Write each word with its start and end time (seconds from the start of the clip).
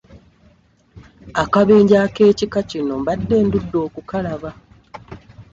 Akabenje 1.43 1.95
ak'ekika 2.05 2.59
kino 2.69 2.93
mbadde 3.01 3.35
ndudde 3.45 3.77
okukalaba. 3.85 4.51